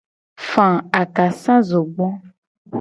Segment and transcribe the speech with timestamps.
[0.47, 0.65] Fa
[1.01, 2.05] akasazogbo.